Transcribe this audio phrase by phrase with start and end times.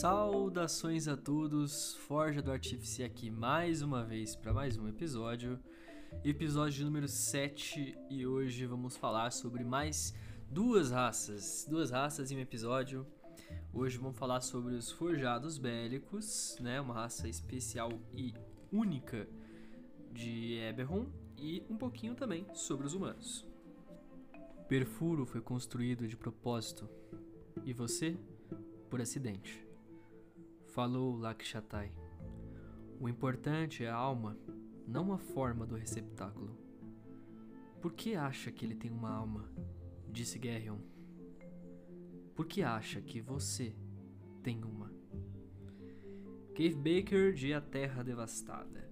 [0.00, 5.58] Saudações a todos, Forja do Artífice aqui mais uma vez para mais um episódio,
[6.22, 10.14] episódio número 7 e hoje vamos falar sobre mais
[10.48, 13.04] duas raças, duas raças em um episódio.
[13.72, 18.32] Hoje vamos falar sobre os Forjados Bélicos, né, uma raça especial e
[18.72, 19.28] única
[20.12, 23.44] de Eberron e um pouquinho também sobre os humanos.
[24.68, 26.88] Perfuro foi construído de propósito
[27.64, 28.16] e você
[28.88, 29.67] por acidente.
[30.68, 31.90] Falou Lakshatai.
[33.00, 34.36] O importante é a alma,
[34.86, 36.56] não a forma do receptáculo.
[37.80, 39.50] Por que acha que ele tem uma alma?
[40.10, 40.78] Disse Gerrion.
[42.34, 43.74] Por que acha que você
[44.42, 44.92] tem uma?
[46.54, 48.88] Cave Baker de A Terra Devastada.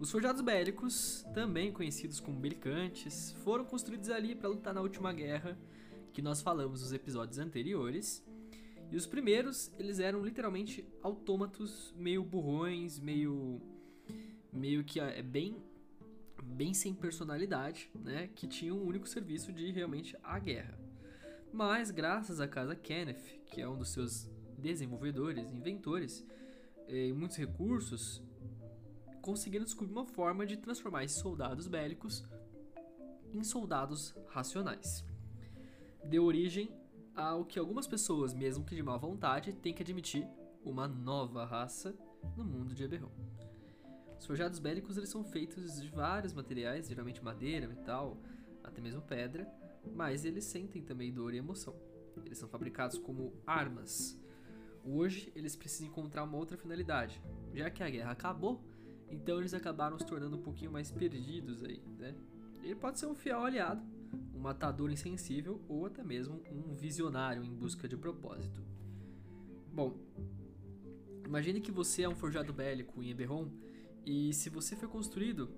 [0.00, 5.56] Os forjados bélicos, também conhecidos como belicantes, foram construídos ali para lutar na última guerra
[6.12, 8.24] que nós falamos nos episódios anteriores
[8.90, 13.60] e os primeiros, eles eram literalmente autômatos, meio burrões, meio
[14.52, 15.62] meio que é bem
[16.42, 20.76] bem sem personalidade, né, que tinham um único serviço de realmente a guerra.
[21.52, 26.26] Mas graças à casa Kenneth, que é um dos seus desenvolvedores, inventores,
[26.88, 28.22] eh, e muitos recursos,
[29.22, 32.24] conseguiram descobrir uma forma de transformar esses soldados bélicos
[33.32, 35.04] em soldados racionais.
[36.04, 36.68] Deu origem
[37.14, 40.26] ao que algumas pessoas, mesmo que de má vontade, têm que admitir
[40.64, 41.94] uma nova raça
[42.36, 43.10] no mundo de Eberron.
[44.18, 48.18] Os forjados bélicos eles são feitos de vários materiais, geralmente madeira, metal,
[48.62, 49.50] até mesmo pedra,
[49.94, 51.74] mas eles sentem também dor e emoção.
[52.24, 54.20] Eles são fabricados como armas.
[54.84, 57.20] Hoje eles precisam encontrar uma outra finalidade.
[57.54, 58.62] Já que a guerra acabou,
[59.10, 62.14] então eles acabaram se tornando um pouquinho mais perdidos aí, né?
[62.62, 63.82] Ele pode ser um fiel aliado,
[64.40, 68.62] um matador insensível ou até mesmo um visionário em busca de propósito.
[69.70, 69.98] Bom,
[71.26, 73.50] imagine que você é um forjado bélico em Eberron
[74.04, 75.50] e se você foi construído,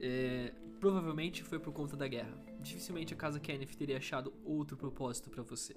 [0.00, 2.36] é, provavelmente foi por conta da guerra.
[2.60, 5.76] Dificilmente a casa Kenneth teria achado outro propósito para você.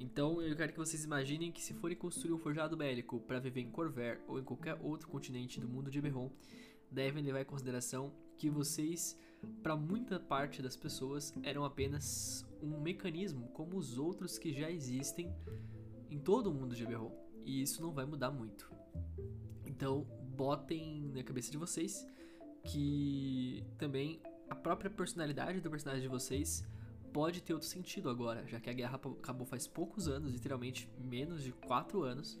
[0.00, 3.60] Então eu quero que vocês imaginem que se forem construir um forjado bélico para viver
[3.60, 6.30] em Corver ou em qualquer outro continente do mundo de Eberron,
[6.90, 9.16] devem levar em consideração que vocês,
[9.62, 15.34] para muita parte das pessoas, eram apenas um mecanismo como os outros que já existem
[16.10, 17.12] em todo o mundo de Eberron.
[17.44, 18.70] E isso não vai mudar muito.
[19.64, 20.06] Então,
[20.36, 22.06] botem na cabeça de vocês
[22.64, 24.20] que também
[24.50, 26.66] a própria personalidade do personagem de vocês
[27.12, 31.42] pode ter outro sentido agora, já que a guerra acabou faz poucos anos, literalmente menos
[31.42, 32.38] de 4 anos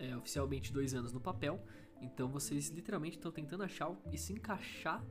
[0.00, 1.62] é, oficialmente dois anos no papel.
[2.00, 5.04] Então vocês literalmente estão tentando achar e se encaixar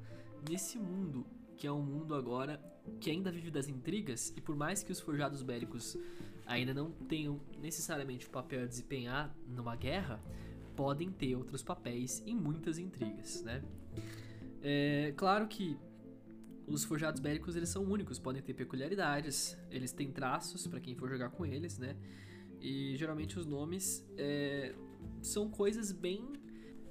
[0.48, 1.26] nesse mundo
[1.58, 2.60] que é um mundo agora
[3.02, 5.98] que ainda vive das intrigas e por mais que os forjados bélicos
[6.46, 10.20] ainda não tenham necessariamente o papel a desempenhar numa guerra,
[10.76, 13.62] podem ter outros papéis em muitas intrigas, né?
[14.62, 15.78] É claro que
[16.66, 21.10] os forjados bélicos eles são únicos, podem ter peculiaridades, eles têm traços para quem for
[21.10, 21.96] jogar com eles, né?
[22.62, 24.74] E geralmente os nomes é,
[25.22, 26.34] são coisas bem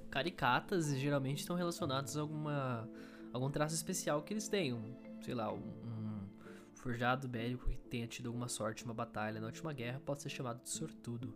[0.09, 2.89] caricatas e geralmente estão relacionados a alguma,
[3.33, 4.81] algum traço especial que eles tenham.
[5.21, 5.79] Sei lá, um,
[6.79, 10.29] forjado bélico que tenha tido alguma sorte em uma batalha na última guerra pode ser
[10.29, 11.35] chamado de sortudo.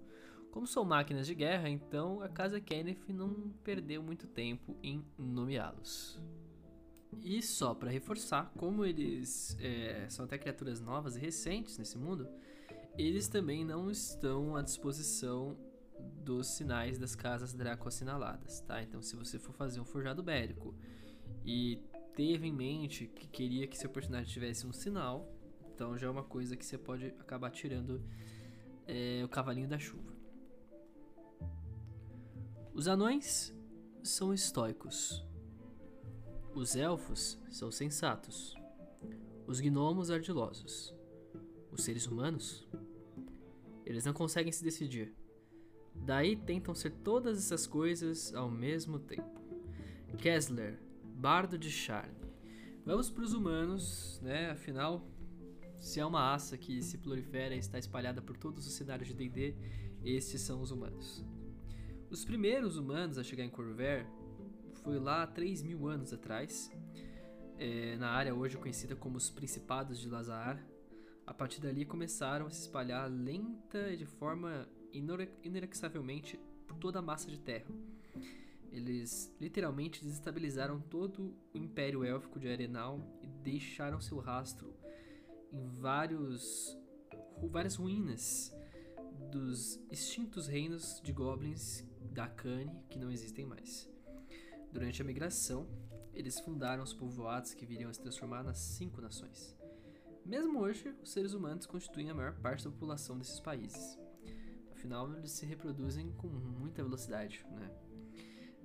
[0.52, 6.22] Como são máquinas de guerra, então a casa Kenneth não perdeu muito tempo em nomeá-los.
[7.24, 12.28] E só para reforçar, como eles é, são até criaturas novas e recentes nesse mundo,
[12.98, 15.58] eles também não estão à disposição
[16.24, 18.82] dos sinais das casas Draco assinaladas, tá?
[18.82, 20.74] Então, se você for fazer um forjado bélico
[21.46, 21.82] e
[22.16, 25.30] teve em mente que queria que seu personagem tivesse um sinal,
[25.74, 28.04] então já é uma coisa que você pode acabar tirando
[28.88, 30.14] é, o cavalinho da chuva.
[32.74, 33.56] Os anões
[34.04, 35.26] são estoicos.
[36.56, 38.56] Os elfos são sensatos.
[39.48, 40.94] Os gnomos ardilosos.
[41.72, 42.68] Os seres humanos
[43.86, 45.14] eles não conseguem se decidir.
[45.94, 49.42] Daí tentam ser todas essas coisas ao mesmo tempo.
[50.18, 50.80] Kessler,
[51.24, 52.14] bardo de Charne.
[52.86, 54.52] Vamos para os humanos, né?
[54.52, 55.08] Afinal,
[55.80, 59.14] se é uma raça que se prolifera e está espalhada por todos os cenários de
[59.14, 59.56] D&D,
[60.04, 61.24] estes são os humanos.
[62.10, 64.06] Os primeiros humanos a chegar em Corver
[64.84, 66.70] foi lá 3 mil anos atrás,
[67.58, 70.62] é, na área hoje conhecida como os Principados de Lazar,
[71.26, 74.68] a partir dali começaram a se espalhar lenta e de forma
[75.42, 76.38] inexavelmente
[76.68, 77.72] por toda a massa de terra.
[78.74, 84.74] Eles literalmente desestabilizaram todo o Império Élfico de Arenal e deixaram seu rastro
[85.52, 86.76] em vários,
[87.52, 88.52] várias ruínas
[89.32, 93.88] dos extintos reinos de goblins da Kane que não existem mais.
[94.72, 95.68] Durante a migração,
[96.12, 99.56] eles fundaram os povoados que viriam a se transformar nas cinco nações.
[100.26, 104.00] Mesmo hoje, os seres humanos constituem a maior parte da população desses países.
[104.72, 107.63] Afinal, eles se reproduzem com muita velocidade, né?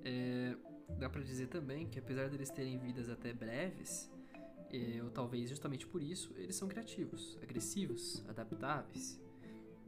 [0.03, 0.55] É,
[0.97, 4.09] dá para dizer também que apesar deles terem vidas até breves,
[4.71, 9.19] é, ou talvez justamente por isso, eles são criativos, agressivos, adaptáveis.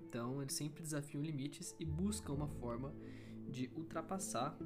[0.07, 2.93] Então, eles sempre desafiam limites e buscam uma forma
[3.47, 4.57] de ultrapassar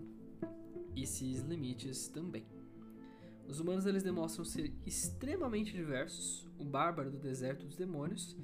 [0.95, 2.45] esses limites também.
[3.47, 6.47] Os humanos eles demonstram ser extremamente diversos.
[6.57, 8.35] O bárbaro do deserto dos demônios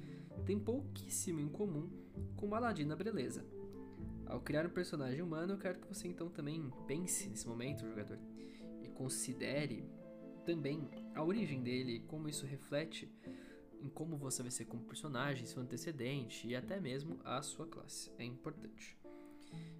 [0.44, 1.90] tem pouquíssimo em comum
[2.36, 3.44] com o Maladino Breleza.
[4.26, 8.18] Ao criar um personagem humano, eu quero que você então também pense nesse momento, jogador,
[8.82, 9.84] e considere
[10.44, 13.10] também a origem dele, como isso reflete
[13.80, 18.12] em como você vai ser como personagem, seu antecedente e até mesmo a sua classe.
[18.16, 18.96] É importante.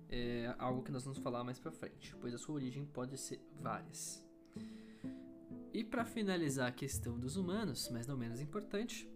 [0.09, 3.41] É algo que nós vamos falar mais pra frente, pois a sua origem pode ser
[3.61, 4.23] várias.
[5.73, 9.09] E para finalizar a questão dos humanos, mas não menos importante,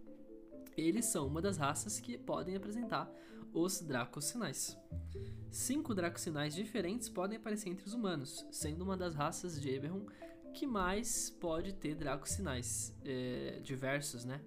[0.76, 3.12] eles são uma das raças que podem apresentar
[3.56, 4.76] os Dracosinais.
[5.50, 10.04] Cinco Dracosinais diferentes podem aparecer entre os humanos, sendo uma das raças de Eberron
[10.52, 14.42] que mais pode ter Dracosinais é, diversos, né?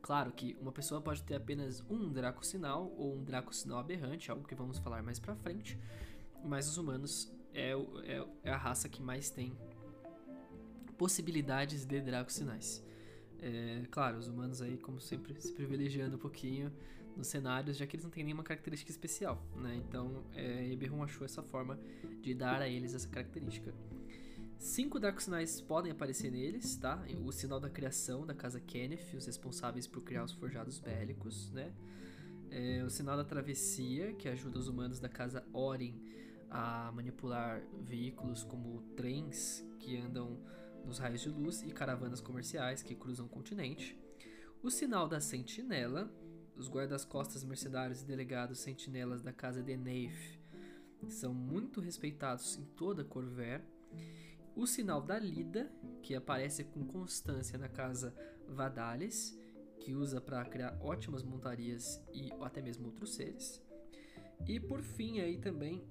[0.00, 4.54] Claro que uma pessoa pode ter apenas um Dracosinal ou um Dracosinal aberrante, algo que
[4.54, 5.76] vamos falar mais pra frente,
[6.44, 7.72] mas os humanos é,
[8.04, 9.56] é, é a raça que mais tem
[10.96, 12.84] possibilidades de Dracosinais.
[13.40, 16.72] É, claro, os humanos aí, como sempre, se privilegiando um pouquinho
[17.16, 19.74] nos cenários, já que eles não têm nenhuma característica especial, né?
[19.76, 21.78] Então, é, Eberron achou essa forma
[22.20, 23.74] de dar a eles essa característica.
[24.58, 27.04] Cinco Dracosinais podem aparecer neles, tá?
[27.24, 31.72] O sinal da criação da casa Kenneth, os responsáveis por criar os forjados bélicos, né?
[32.50, 36.00] É, o sinal da travessia, que ajuda os humanos da casa Orin
[36.48, 40.38] a manipular veículos como trens que andam
[40.84, 43.98] nos raios de luz e caravanas comerciais que cruzam o continente.
[44.62, 46.12] O sinal da sentinela,
[46.62, 50.38] os guardas-costas mercenários e delegados sentinelas da casa de Neif.
[51.08, 53.60] São muito respeitados em toda Corver.
[54.54, 55.72] O sinal da lida,
[56.04, 58.14] que aparece com constância na casa
[58.46, 59.36] Vadales,
[59.80, 63.60] que usa para criar ótimas montarias e até mesmo outros seres.
[64.46, 65.84] E por fim aí também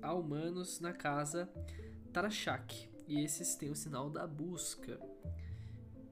[0.00, 1.52] há humanos na casa
[2.14, 4.98] Tarashak, e esses têm o sinal da busca,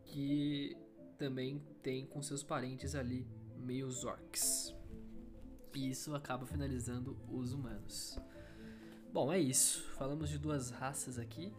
[0.04, 0.76] que
[1.16, 3.26] também tem com seus parentes ali
[3.66, 4.74] meio orcs.
[5.74, 8.18] E isso acaba finalizando os humanos.
[9.12, 9.82] Bom, é isso.
[9.94, 11.52] Falamos de duas raças aqui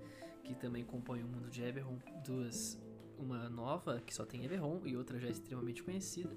[0.43, 2.81] que também compõem o mundo de Eberron, duas,
[3.17, 6.35] uma nova que só tem Eberron e outra já extremamente conhecida.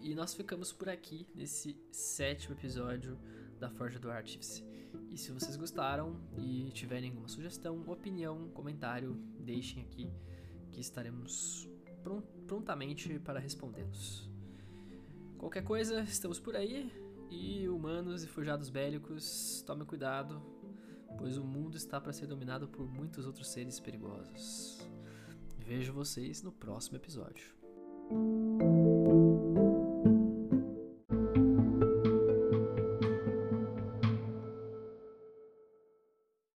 [0.00, 3.18] E nós ficamos por aqui nesse sétimo episódio
[3.58, 4.64] da Forja do Artífice.
[5.10, 10.10] E se vocês gostaram e tiverem alguma sugestão, opinião, comentário, deixem aqui
[10.72, 11.68] que estaremos
[12.46, 14.29] prontamente para respondê-los.
[15.40, 16.92] Qualquer coisa, estamos por aí.
[17.30, 20.42] E humanos e forjados bélicos, tomem cuidado,
[21.16, 24.78] pois o mundo está para ser dominado por muitos outros seres perigosos.
[25.58, 27.54] Vejo vocês no próximo episódio.